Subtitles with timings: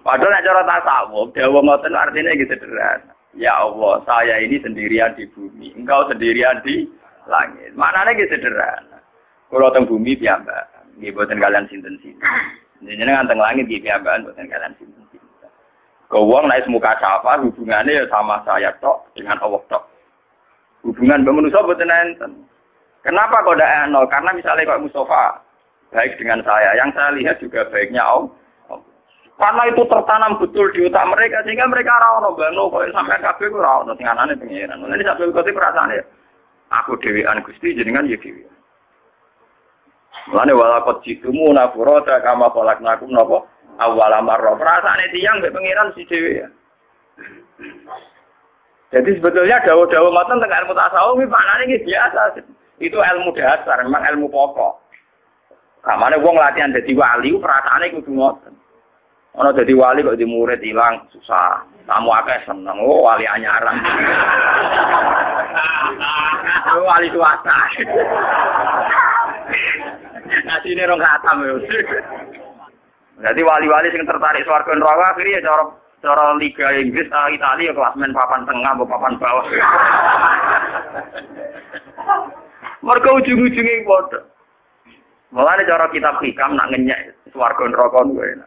[0.00, 3.12] Padahal nek cara tasawuf, dawa ngoten artinya gitu sederhana.
[3.36, 6.88] Ya Allah, saya ini sendirian di bumi, engkau sendirian di
[7.28, 7.70] langit.
[7.76, 8.98] Maknanya gitu sederhana.
[9.50, 10.66] Kalau teng bumi piyambak,
[10.96, 12.22] nggih boten kalian sinten-sinten.
[12.80, 15.50] Jenengan teng langit nggih piyambakan boten kalian sinten-sinten.
[16.10, 19.84] Kau wong naik muka siapa hubungannya ya sama saya tok dengan Allah tok.
[20.82, 22.32] Hubungan manusia boten enten.
[23.04, 23.56] Kenapa kok
[23.88, 24.04] nol?
[24.08, 25.38] Karena misalnya kok Mustafa
[25.90, 28.30] baik dengan saya, yang saya lihat juga baiknya Allah.
[29.40, 33.56] Karena itu tertanam betul di otak mereka sehingga mereka rawon bano kok sampai kabeh ku
[33.56, 34.84] rawon tinganane pengiran.
[34.84, 36.04] Ini sampai kok perasaan ya.
[36.76, 38.44] Aku dewean Gusti jenengan ya dewi.
[40.28, 42.52] Mulane walakot jitumu nafurata kama
[42.84, 43.48] nakum napa
[43.80, 44.60] awal marra.
[44.60, 46.46] Perasaane tiyang mbek pengiran si dewi ya.
[48.92, 52.20] Jadi sebetulnya dawa-dawa ngoten tentang ilmu tasawuf iki maknane iki biasa.
[52.76, 54.84] Itu ilmu dasar, memang ilmu pokok.
[55.80, 58.59] Kamane wong latihan dadi wali perasaane kudu ngoten.
[59.38, 61.62] Ono jadi wali kok di murid hilang susah.
[61.86, 63.78] Kamu akeh seneng, oh wali anyaran.
[66.74, 67.54] oh, wali swasta.
[70.46, 71.58] Nasi ini rong khatam ya.
[73.20, 75.64] Jadi wali-wali yang tertarik swarga neraka akhirnya ya cara
[76.00, 79.44] cara Liga Inggris uh, Italia ya klasmen papan tengah atau papan bawah.
[82.86, 84.24] Mereka ujung-ujungnya bodoh.
[85.36, 88.40] Mulane cara kitab hikam nak ngenyek swarga neraka kuwi.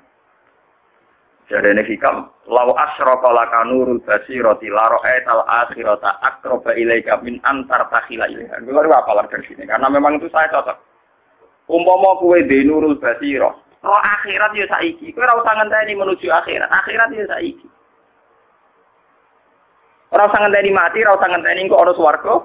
[1.52, 7.83] Jadi ini hikam, lau asroka laka nurul basiroti laro etal akhirota akroba ilaika min antar
[7.91, 8.63] takhila ilaika.
[8.63, 10.77] Gue apa lah dari sini, karena memang itu saya cocok.
[11.67, 15.11] Umpama kue di nurul basiro, roh akhirat ya saiki.
[15.11, 17.67] Kue rau sangan ini menuju akhirat, akhirat ya saiki.
[20.16, 22.35] Rau sangan ini mati, rau sangan ini kok orang warga.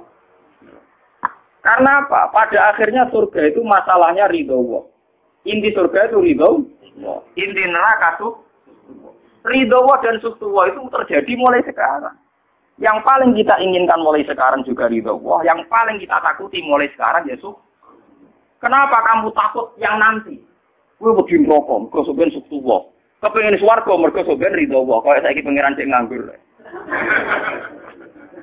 [1.63, 2.33] Karena apa?
[2.35, 4.89] Pada akhirnya surga itu masalahnya ridho
[5.45, 6.65] Inti surga itu ridho.
[7.37, 8.48] Inti neraka tuh
[9.47, 12.17] Ridho dan suktuwa itu terjadi mulai sekarang.
[12.79, 17.35] Yang paling kita inginkan mulai sekarang juga ridho Yang paling kita takuti mulai sekarang ya
[17.43, 17.55] suh.
[18.59, 20.43] Kenapa kamu takut yang nanti?
[20.99, 22.91] Gue begini rokok, gue sebenarnya suktuwa.
[23.23, 24.99] Kepengen suarga, mereka sebenarnya ridho Allah.
[25.03, 26.23] Kalau saya pengiran cek nganggur.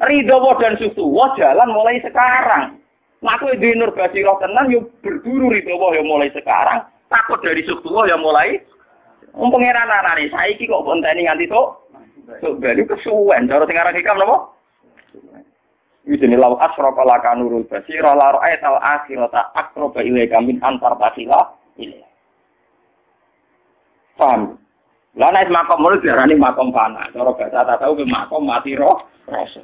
[0.07, 2.79] ridho dan suktuwa jalan mulai sekarang.
[3.23, 6.87] Nah, aku di nur basirah tenang, yuk berburu ridho ya mulai sekarang.
[7.11, 8.63] Takut dari suktuwa ya mulai
[9.35, 11.91] Wong pangeran anane saiki kok bonteni nganti tok.
[12.39, 14.47] Sok bali kesuwen cara sing aran hikam napa?
[16.07, 21.51] Iki jenenge law asrafa laka nurul basira la ra'aital akhirata aqraba ilaika min antar tasila
[21.75, 21.99] ini.
[24.15, 24.55] Paham?
[25.19, 27.11] Lah nek makom mulut diarani makom fana.
[27.11, 29.59] Cara bahasa tak tahu ke makom mati roh rasa.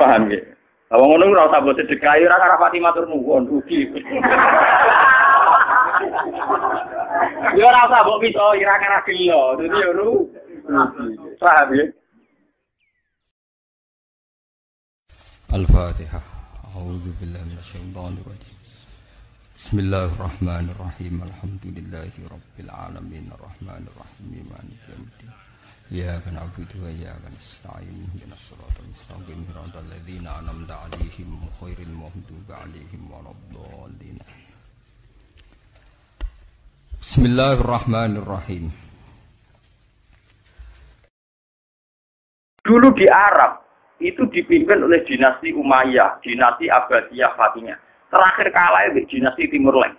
[0.00, 0.40] Paham ya?
[0.88, 3.84] Lah ngono ora usah sedekah ora rapati matur nuwun rugi.
[7.38, 9.54] Ya ora usah mbok pito ira kan gelo.
[9.58, 10.10] Dadi yo ru.
[11.40, 11.86] Paham ya?
[15.48, 16.20] الفاتحة
[16.76, 18.56] أعوذ بالله من الشيطان الرجيم
[19.58, 25.32] بسم الله الرحمن الرحيم الحمد لله رب العالمين الرحمن الرحيم مالك يوم الدين
[25.92, 31.30] إياك نعبد وإياك نستعين اهدنا الصراط المستقيم صراط الذين أنعمت عليهم
[31.62, 34.18] غير المغضوب عليهم ولا الضالين
[36.98, 38.74] Bismillahirrahmanirrahim.
[42.66, 43.62] Dulu di Arab
[44.02, 47.78] itu dipimpin oleh dinasti Umayyah, dinasti Abbasiyah Fatimiyah.
[48.10, 49.94] Terakhir kalah di dinasti Timur Leng.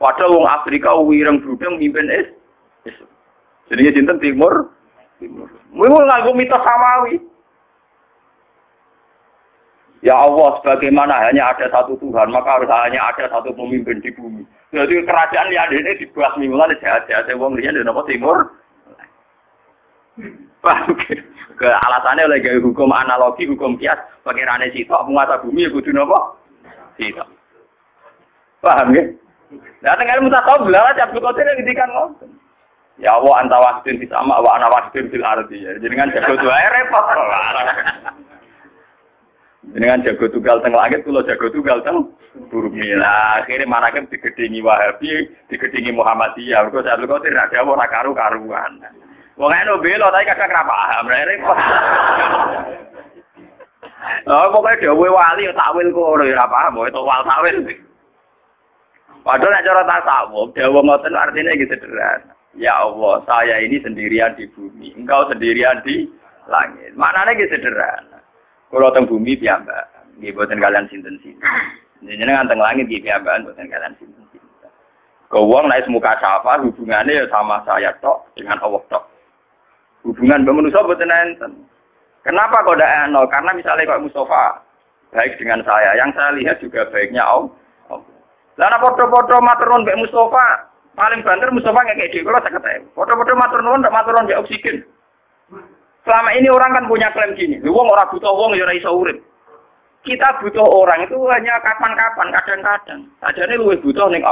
[0.00, 2.32] Padahal wong Afrika wireng budeng mimpin es.
[3.68, 4.72] Jadi sinten Timur
[5.20, 5.52] Timur.
[5.68, 7.20] Mulu ngaku mitos samawi.
[10.00, 14.44] Ya Allah, sebagaimana hanya ada satu Tuhan, maka harus hanya ada satu pemimpin di bumi.
[14.74, 18.50] Jadi kerajaan yang ada ini dibuat mingguan jahat-jahat wong liyan di timur.
[21.56, 26.36] Ke alasannya oleh gaya hukum analogi, hukum kias, pangerane sitok penguasa bumi ya kudu napa?
[27.00, 27.28] Sitok.
[28.60, 29.04] Paham ya?
[29.80, 32.30] Nah, tengah ilmu tasawuf lah, Abdul Qadir yang ngendikan ngoten.
[32.96, 35.60] Ya Allah anta wahdin di sama wa ana wahdin fil ardi.
[35.60, 37.06] Jadi dengan jago tuh repot.
[39.66, 42.06] Dengan jago tunggal teng langit, kalau jago tunggal teng
[42.52, 42.86] bumi.
[42.94, 46.70] Nah, akhirnya mana kan digedingi Wahabi, digedingi Muhammadiyah.
[46.70, 48.72] Mereka saya kau tidak ada orang karu karuan.
[49.36, 51.06] Wong eno belo tapi kadang ora paham.
[54.32, 57.56] Oh, pokoknya dewe wali takwil kok ora ora paham, itu wal takwil.
[59.26, 62.32] Padahal nek cara tasawuf, dewe ngoten artinya gitu sederhana.
[62.56, 66.08] Ya Allah, saya ini sendirian di bumi, engkau sendirian di
[66.48, 66.96] langit.
[66.96, 68.15] Maknanya gitu sederhana.
[68.70, 69.86] Kalau teng bumi piyambak,
[70.18, 71.50] nggih boten kalian sinten-sinten.
[72.02, 74.70] Jenengan teng langit nggih piyambakan boten kalian sinten-sinten.
[75.26, 79.04] Ke wong naik muka syafa hubungannya ya sama saya tok dengan Allah tok.
[80.06, 81.52] Hubungan manusia betul enten.
[82.22, 83.26] Kenapa kok tidak nol?
[83.30, 84.58] Karena misalnya kok Mustafa
[85.14, 87.54] baik dengan saya, yang saya lihat juga baiknya Allah.
[88.56, 90.46] Lalu foto-foto maturun Mbak Mustafa,
[90.96, 94.76] paling banter Mustafa kayak gitu, kalau saya kata, foto-foto maturun, tidak maturun dia oksigen.
[96.06, 99.18] Selama ini orang kan punya klaim gini, wong orang butuh wong ya iso urip.
[100.06, 103.10] Kita butuh orang itu hanya kapan-kapan, kadang-kadang.
[103.18, 104.22] Saja ini lebih butuh nih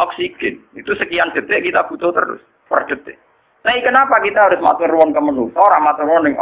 [0.00, 0.56] oksigen.
[0.72, 2.40] Itu sekian detik kita butuh terus
[2.72, 3.20] per detik.
[3.68, 5.52] Nah, kenapa kita harus matur ruang ke menu?
[5.52, 6.40] Orang matur ruang ning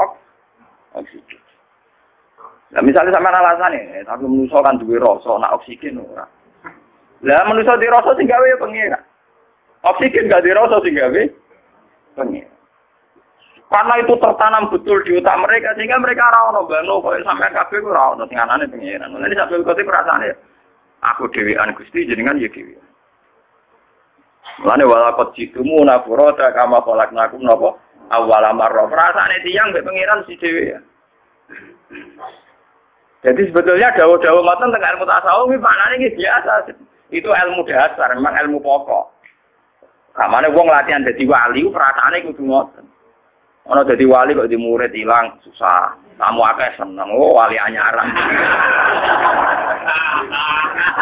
[0.94, 1.42] oksigen.
[2.70, 6.22] Nah, misalnya sama alasan ini, tapi manusia kan duwe rasa, nak oksigen ora.
[7.26, 8.98] Lah manusia di rasa sing gawe ya pengira.
[9.82, 11.22] Oksigen gak di rasa sing gawe
[12.14, 12.55] pengira.
[13.66, 17.82] Karena itu tertanam betul di otak mereka sehingga mereka ora ono bano koyo sampean kabeh
[17.82, 19.10] ora ono sing anane pengiran.
[19.10, 20.34] Mulane sampe kote perasaan ya.
[21.02, 22.78] Aku dhewean Gusti jenengan ya dhewe.
[24.62, 27.74] Mulane wala qad jitumu nafurata kama falaknakum napa
[28.14, 28.86] awwala marra.
[28.86, 30.78] Perasaane tiyang mbek pengiran si dhewe ya.
[33.26, 36.70] Jadi sebetulnya dawa-dawa ngoten tengah ilmu tasawuf iki maknane iki biasa.
[37.10, 39.10] Itu ilmu dasar, memang ilmu pokok.
[40.14, 42.85] Kamane wong latihan dadi wali perasaane kudu ngoten.
[43.66, 45.90] Ono jadi wali kok di murid hilang susah.
[46.16, 48.08] Kamu akeh seneng, oh wali anyaran.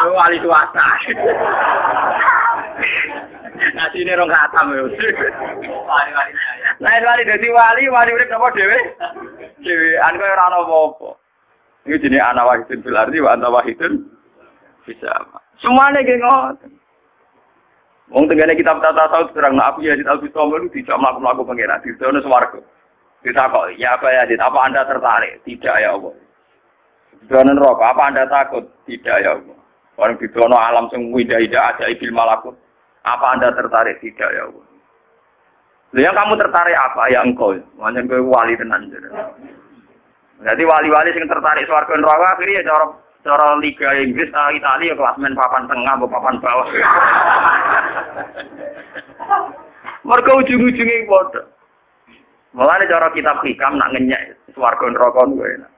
[0.03, 0.87] oh, wali swasta.
[3.79, 4.83] Nah sini rong khatam ya.
[6.83, 8.79] Nah wali jadi wali, wali urip napa dhewe?
[9.63, 11.11] Dhewe an koyo ora apa-apa.
[11.87, 14.09] Iki jenenge ana wahidun fil ardi wa wahidun
[14.89, 15.13] bisa.
[15.63, 16.73] Semuanya ge ngoten.
[18.13, 21.97] Wong tenggane kitab tata saud terang aku ya di Al-Bista itu tidak melakukan pengiran di
[21.97, 22.61] sana swarga.
[23.25, 25.41] kok, ya apa ya, apa Anda tertarik?
[25.49, 26.13] Tidak ya Allah.
[27.25, 28.69] Sana neraka, apa Anda takut?
[28.85, 29.57] Tidak ya Allah.
[29.97, 32.53] Orang di sana alam sing windah-indah ada ibil malakut.
[33.09, 34.05] Apa Anda tertarik?
[34.05, 34.65] Tidak ya Allah.
[35.97, 37.03] Yang kamu tertarik apa?
[37.09, 37.57] Ya engkau.
[37.81, 38.93] Makanya engkau wali tenan.
[40.45, 42.87] Jadi wali-wali yang tertarik swarga neraka ya cara
[43.25, 46.67] cara Liga Inggris Italia ya kelas main papan tengah papan bawah.
[50.05, 51.47] Mereka ujung-ujungnya bodoh.
[52.55, 55.71] Mulane cara kitab hikam nak ngenyek swarga neraka kuwi enak.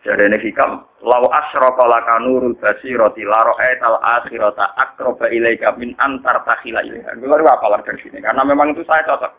[0.00, 6.40] Jadi ini hikam, lau asroka laka nurul basiroti laro etal akhirota akroba ilaika min antar
[6.48, 7.16] takhila ilaika.
[7.20, 9.32] Gue baru apa dari sini, karena memang itu saya cocok.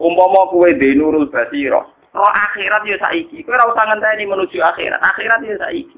[0.00, 3.44] Umpama kue di nurul basiro, roh akhirat ya saiki.
[3.44, 5.96] Kue rasa ngenteni menuju akhirat, akhirat ya saiki.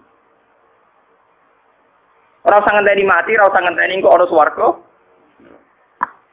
[2.49, 4.67] Rasa ngenteni mati, rasa ngenteni kok orang swarga,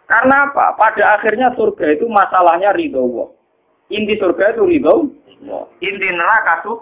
[0.05, 0.77] karena apa?
[0.77, 3.29] Pada akhirnya surga itu masalahnya ridho Allah.
[3.89, 5.09] Inti surga itu ridho
[5.81, 6.73] Inti neraka itu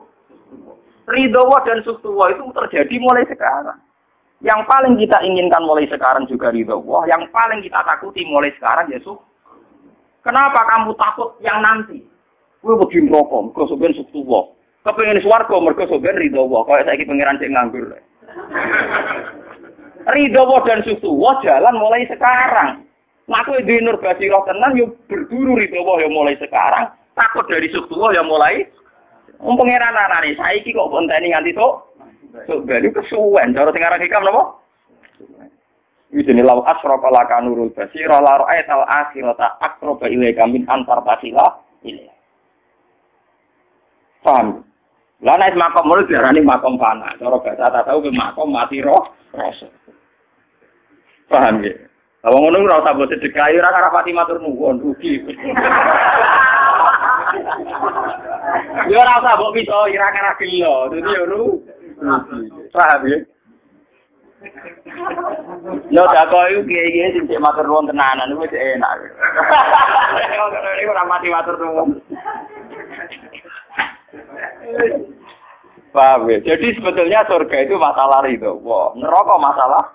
[1.07, 3.79] ridho Allah dan suktu Allah itu terjadi mulai sekarang.
[4.43, 7.15] Yang paling kita inginkan mulai sekarang juga ridho Allah.
[7.15, 8.99] Yang paling kita takuti mulai sekarang ya
[10.23, 11.99] Kenapa kamu takut yang nanti?
[12.63, 14.43] Gue begini rokok, mereka sebenarnya suktu Allah.
[14.87, 16.61] Kepengen suarga, mereka sebenarnya ridho Allah.
[16.63, 17.87] Kalau saya pengiran cek nganggur.
[20.03, 22.83] Ridho dan Allah jalan mulai sekarang.
[23.23, 26.91] Nah, aku di nur basirah tenan yo berburu Allah yang mulai sekarang.
[27.15, 28.67] Takut dari Allah yang mulai.
[29.39, 31.95] Wong pangeran anane saiki kok bonteni nganti tok.
[32.49, 34.43] Sok bali kesuwen cara sing aran hikam napa?
[36.13, 42.05] Jenenge law asrafa laka nurul basirah la ra'aital akhirata aqraba ilaika min antar basila ini.
[44.23, 44.63] Paham?
[45.23, 47.15] Lah nek makom mulut diarani makom fana.
[47.15, 49.71] Cara bahasa tahu makom mati roh rasa.
[51.31, 51.71] Paham ya?
[52.23, 55.19] Kalau ngono ora usah mbok sedekah, ora ora pati matur nuwun rugi.
[58.91, 61.43] Yo ora usah mbok piso ira kara gelo, dadi yo ru.
[62.71, 63.19] Paham ya?
[65.91, 68.99] Yo tak kok iku kiye-kiye sing cek matur nuwun tenanan iku enak.
[70.91, 71.99] Ora mati matur nuwun.
[75.93, 76.41] Paham ya?
[76.41, 78.49] Jadi sebetulnya surga itu masalah itu.
[78.65, 79.93] Wah, neraka masalah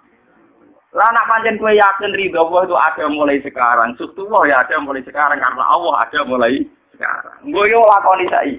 [0.96, 3.92] lah nak pancen kue yakin ridho Allah itu ada mulai sekarang.
[4.00, 6.64] Suktu Allah ya ada mulai sekarang karena Allah ada mulai
[6.96, 7.38] sekarang.
[7.44, 8.56] Gue yo lakoni sai.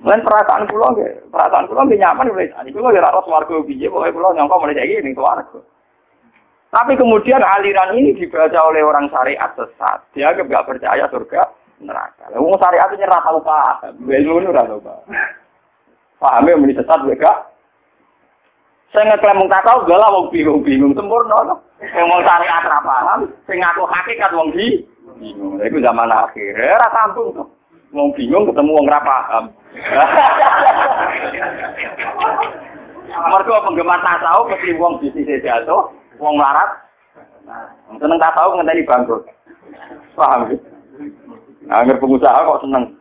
[0.00, 2.76] Lan perasaan kula nggih, perasaan kula nggih nyaman mulai saiki.
[2.76, 5.60] Kula ya ora swarga piye, pokoke kula nyangka mulai saiki ning swarga.
[6.70, 9.98] Tapi kemudian aliran ini dibaca oleh orang syariat sesat.
[10.12, 11.40] Dia nggak percaya surga
[11.80, 12.28] neraka.
[12.36, 13.96] Wong syariat itu nyerah tahu paham.
[14.04, 15.04] Gue ngono ora tahu paham.
[16.20, 17.48] Pahame muni sesat gak
[18.90, 21.54] Saya ngeklaim mung takau galah wong bingung-bingung sempurna to.
[21.78, 24.82] Sing mau cari apa paham, sing ngaku hakikat wong di
[25.22, 25.62] bingung.
[25.62, 26.58] Iku zaman akhir.
[26.58, 27.46] Ora sambung to.
[27.94, 29.44] Wong bingung ketemu wong ra paham.
[33.10, 36.70] Mergo penggemar tasawuf mesti wong bisnis jatuh, wong larat.
[37.94, 39.22] Seneng tasawuf ngenteni bangkrut.
[40.18, 40.58] Paham ya?
[41.68, 42.96] Angger pengusaha kok seneng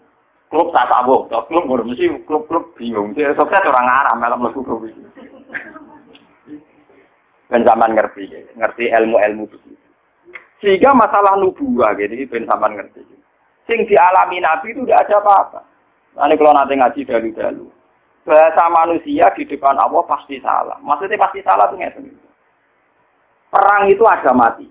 [0.51, 3.15] klub tasawuf, klub mesti klub-klub bingung.
[3.15, 4.99] Dia sukses orang Arab malam lebu klub itu.
[7.49, 9.87] Ben zaman ngerti, ngerti ilmu-ilmu begitu.
[10.59, 13.01] Sehingga masalah nubuah gitu, ben zaman ngerti.
[13.65, 15.61] Sing dialami Nabi itu tidak ada apa-apa.
[16.17, 17.65] Nanti kalau nanti ngaji dalu-dalu.
[18.25, 20.77] Bahasa manusia di depan Allah pasti salah.
[20.83, 22.11] Maksudnya pasti salah tuh ngerti.
[23.49, 24.69] Perang itu ada mati.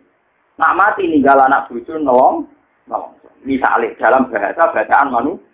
[0.58, 2.46] Nak mati ninggal anak bucu nolong,
[2.86, 3.17] nolong.
[3.46, 5.46] Misalnya dalam bahasa bacaan manusia.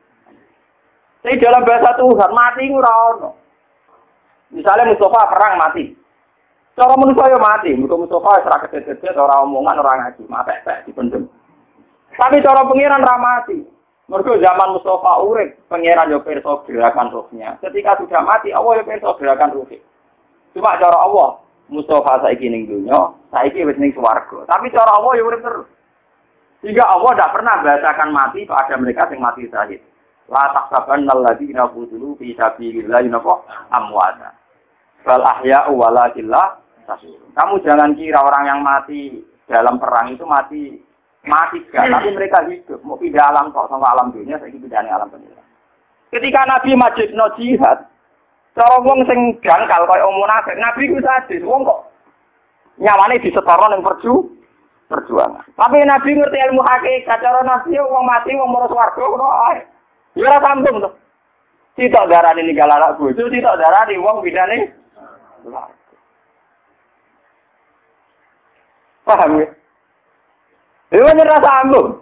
[1.24, 2.80] Tapi dalam bahasa Tuhan mati itu
[4.52, 5.84] Misalnya Mustafa perang mati.
[6.74, 11.30] Cara manusia ya mati, muka Mustafa serah kecil-kecil, orang omongan orang ngaji, mati di dipendem.
[12.18, 13.58] Tapi cara pengiran ramati.
[14.04, 17.56] Mereka zaman Mustafa urip, pengiran yo perso gerakan rohnya.
[17.64, 19.80] Ketika sudah mati, Allah yo perso gerakan rohnya.
[20.52, 21.40] Cuma cara Allah,
[21.72, 23.00] Mustafa saiki ning dunya,
[23.32, 24.44] saiki wis ning swarga.
[24.44, 25.66] Tapi cara Allah yo urip terus.
[26.64, 29.84] Sehingga Allah tidak pernah bahasakan mati pada mereka yang mati syahid.
[30.32, 33.12] La tahsabanna alladziina qutilu fi sabilillahi
[33.68, 34.32] amwata.
[35.04, 36.64] Bal ahya'u walakinna
[37.34, 40.80] kamu jangan kira orang yang mati dalam perang itu mati
[41.24, 42.80] mati gak, tapi mereka hidup.
[42.84, 45.40] Mau pindah alam kok sama alam dunia, saya pindah alam dunia.
[46.12, 47.88] Ketika Nabi Majid no jihad,
[48.54, 51.90] cara wong sing jangkal kaya munafik, Nabi ku sadis, wong kok
[52.78, 54.14] nyawane disetoron yang perju
[54.88, 55.44] perjuangan.
[55.56, 59.60] Tapi Nabi ngerti ilmu hakikat, cara Nabi wong mati wong mau swarga ngono ae.
[60.14, 60.90] Ya ora sambung to.
[61.74, 64.70] Sitok darani ninggal anak bojo, sitok darani wong bidane.
[69.04, 69.46] Paham ya?
[70.94, 71.98] Itu nyerah sambung.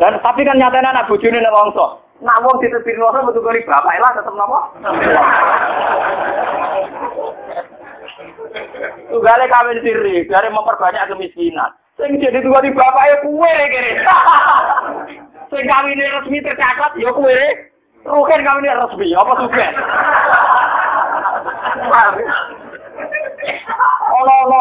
[0.00, 2.00] Dan tapi kan nyatanya anak bujuni nek wongso.
[2.24, 4.60] Nak wong ditepir wongso betul kali bapak lah tetep napa?
[9.10, 11.70] Tugale kawin siri, dari memperbanyak kemiskinan.
[12.00, 13.92] Sing jadi dua di bapak ya kue kiri.
[15.52, 17.40] Sing kawin resmi tercatat ya kue.
[18.00, 19.74] Rukin kawin resmi, apa sugen?
[24.20, 24.60] Ono-ono.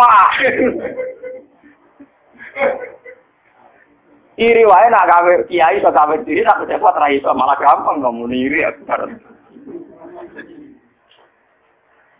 [4.39, 8.31] Iri wae nak gawe kiai iso gawe diri nak dapat ra iso malah gampang ngomong
[8.31, 9.19] iri aku bareng.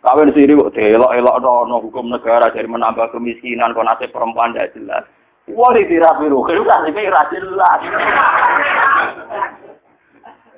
[0.00, 5.04] Kawin siri kok delok-elok no hukum negara dari menambah kemiskinan kok nasib perempuan tidak jelas.
[5.52, 7.04] Wah rapi rugi, kan ini
[7.36, 7.80] jelas.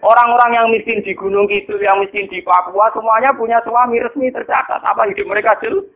[0.03, 4.83] Orang-orang yang miskin di Gunung Kidul, yang miskin di Papua, semuanya punya suami resmi tercatat.
[4.83, 5.87] Apa hidup mereka jelas?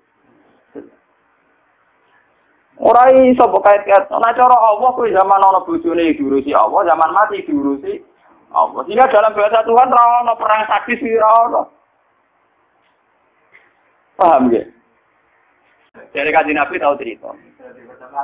[2.76, 4.04] Ora iso kait-kait.
[4.10, 7.98] Nah cara Allah kuwi zaman ana bojone diurusi Allah, zaman mati diurusi
[8.52, 8.84] Allah.
[8.84, 11.62] Sehingga dalam bahasa Tuhan ana perang sadis ora ana.
[14.16, 14.64] Paham ya?
[16.12, 17.30] Dari kaji Nabi tahu cerita.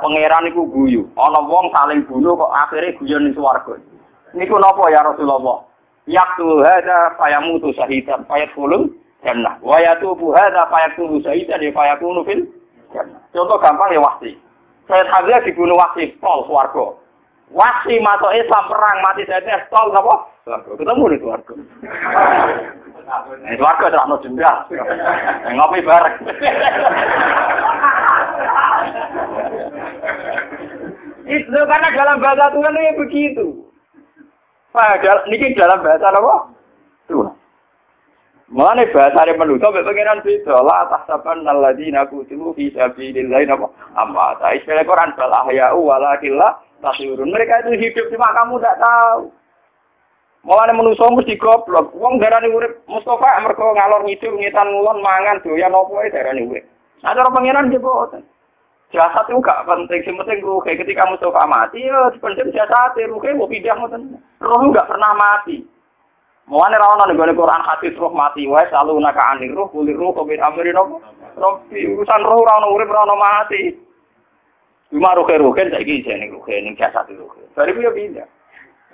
[0.01, 1.05] Pangeran iku guyu.
[1.13, 3.77] Ana wong saling bunuh kok akhirnya guyon ning swarga.
[4.33, 5.61] Niku napa ya Rasulullah?
[6.09, 8.89] Yaktu hadza fayamutu syahidan fayadkhulul
[9.21, 9.61] jannah.
[9.61, 12.41] Wa yatubu hadza fayakunu syahidan fayakunu fil
[13.33, 14.37] Contoh gampang ya wasi.
[14.85, 16.93] Sayyid Hamzah dibunuh wasi, tol swarga.
[17.49, 20.15] Wasi Islam perang mati saya tol apa?
[20.77, 21.53] Ketemu di swarga.
[23.43, 24.51] Eh swarga terus no denda.
[25.51, 26.15] Ngopi bareng.
[31.23, 33.45] Itu karena dalam bahasa Tuhan ini begitu.
[34.73, 36.35] Padahal ini dalam bahasa apa?
[37.07, 37.35] Tuhan.
[38.53, 43.65] Mulane bahasane manusa mek pengenan beda la tahsaban alladzina kutibu fi sabilillah napa
[43.97, 46.61] amma ta istilah Quran bal ahya walakin la
[47.23, 49.31] mereka itu hidup cuma kamu tidak tahu
[50.53, 55.73] Mulane manusa mesti goblok wong darani urip Mustafa mergo ngalor ngidul ngitan ngulon mangan doyan
[55.73, 56.61] apa wae darani urip
[57.01, 58.21] Nah cara pengenan jeboten
[58.93, 60.69] Jasad itu gak penting, yang penting ruhe.
[60.69, 63.73] Ketika Mustafa mati, ya sepenting jasad, ruhe mau pindah,
[64.37, 65.65] roh gak pernah mati.
[66.45, 70.13] Mulane ra ono ning Quran hadis roh mati wae selalu naka anir roh kulir roh
[70.13, 71.01] kok amri nopo.
[71.33, 73.73] Rofi urusan roh ora ono urip ono mati.
[74.93, 77.33] Cuma kan saiki jane roh ning jasad roh.
[77.57, 78.29] Dari yo pindah.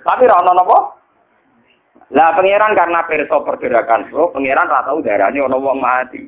[0.00, 0.99] Tapi ra napa?
[2.10, 6.18] Lah pangeran karena perso pergerakan roh, pangeran ra tau darane ono wong mati.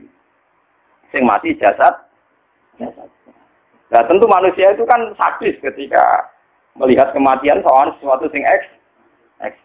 [1.10, 2.06] Sing mati jasad
[2.78, 3.10] jasad.
[3.90, 6.30] Nah tentu manusia itu kan sadis ketika
[6.78, 8.66] melihat kematian soal sesuatu sing eks
[9.42, 9.58] eks.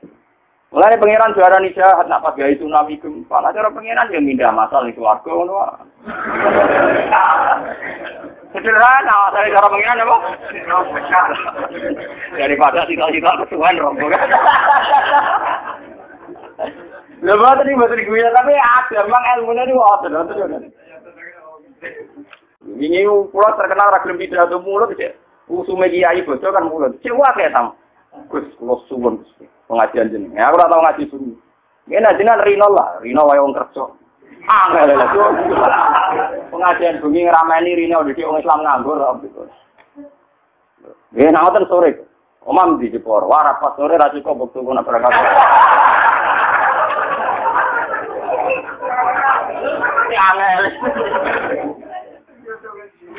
[0.67, 3.39] Mulai pangeran juara nih jahat, nak itu tsunami gempa.
[3.39, 5.63] Nah cara pangeran yang mindah masal nih keluarga, ngono.
[8.51, 10.17] Sederhana, dari cara pangeran apa?
[12.35, 14.27] Daripada cita-cita kesuhan rombongan.
[16.57, 20.73] Lha mboten iki mboten gue tapi ada memang ilmune niku wonten wonten.
[22.67, 25.13] Ini pulau terkenal ra gelem pidato mulut ya.
[25.47, 26.97] Usume kiai bocah kan mulut.
[27.05, 27.77] Cewa kayak sam.
[28.33, 29.21] Gus kula suwun
[29.69, 30.33] pengajian jeneng.
[30.33, 31.33] Ya aku ora tau ngaji sunyi.
[31.87, 33.83] Ngene jenengan Rino lah, Rino wae wong kerja.
[34.47, 35.29] Angel lah tuh.
[36.51, 39.45] Pengajian bengi ngrameni Rino dadi wong Islam nganggur gitu.
[41.13, 42.03] Ya nawatan sore.
[42.47, 45.11] Omam di Jepor, wah rapat sore ra cukup bukti kuna berangkat.
[50.27, 50.63] Angel.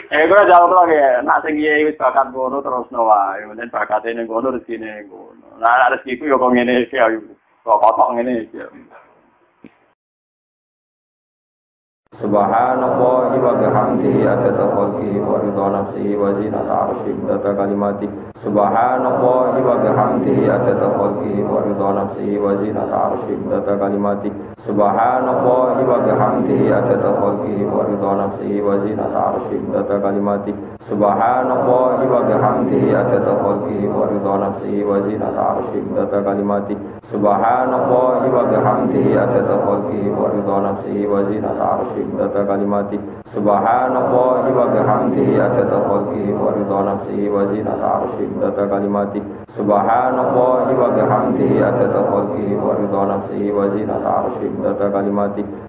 [0.08, 0.96] Eh, gue jawab lagi.
[1.24, 3.44] Nak sing iya wis bakat ngono terus no wae.
[3.44, 5.60] Menen bakate ning ngono rezekine ngono.
[5.60, 7.20] Nah, nek yo kok ngene iki ayo.
[7.64, 8.60] Kok kotok ngene iki.
[12.18, 12.98] Subhanallah
[13.36, 21.42] wa bihamdihi adada khalqihi wa ridha nafsihi wa zinata kalimati Subhanallah wa bihamdihi adada khalqihi
[21.42, 24.30] wa ridha nafsihi wa zinata arsyihi data kalimati.
[24.62, 30.54] Subhanallah wa bihamdihi adada khalqihi wa ridha nafsihi wa zinata arsyihi data kalimati.
[30.86, 36.74] Subhanallah wa bihamdihi adada khalqihi wa ridha nafsihi wa zinata arsyihi data kalimati.
[37.10, 44.66] Subhanallah wa bihamdihi adada khalqihi wa ridha nafsihi wa zinata arsyihi data kalimati Subhanallah wa
[44.72, 49.20] bihamdihi adada khalqihi wa ridha nafsihi wa zinata arsyihi data kalimati
[49.52, 55.67] Subhanallah wa bihamdihi adada khalqihi wa ridha nafsihi wa zinata arsyihi data kalimati